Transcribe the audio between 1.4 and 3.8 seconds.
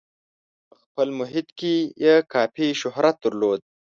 کې یې کافي شهرت درلود.